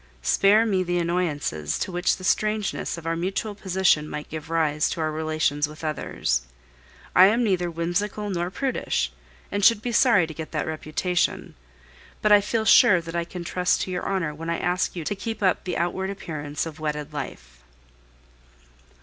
Spare 0.23 0.65
me 0.65 0.81
the 0.81 0.97
annoyances 0.97 1.77
to 1.77 1.91
which 1.91 2.17
the 2.17 2.23
strangeness 2.23 2.97
of 2.97 3.05
our 3.05 3.15
mutual 3.15 3.53
position 3.53 4.09
might 4.09 4.29
give 4.31 4.49
rise 4.49 4.89
to 4.89 4.99
our 4.99 5.11
relations 5.11 5.67
with 5.67 5.83
others. 5.83 6.41
I 7.15 7.27
am 7.27 7.43
neither 7.43 7.69
whimsical 7.69 8.31
nor 8.31 8.49
prudish, 8.49 9.11
and 9.51 9.63
should 9.63 9.79
be 9.83 9.91
sorry 9.91 10.25
to 10.25 10.33
get 10.33 10.53
that 10.53 10.65
reputation; 10.65 11.53
but 12.23 12.31
I 12.31 12.41
feel 12.41 12.65
sure 12.65 12.99
that 12.99 13.15
I 13.15 13.25
can 13.25 13.43
trust 13.43 13.81
to 13.81 13.91
your 13.91 14.01
honor 14.09 14.33
when 14.33 14.49
I 14.49 14.57
ask 14.57 14.95
you 14.95 15.03
to 15.03 15.13
keep 15.13 15.43
up 15.43 15.65
the 15.65 15.77
outward 15.77 16.09
appearance 16.09 16.65
of 16.65 16.79
wedded 16.79 17.13
life." 17.13 17.61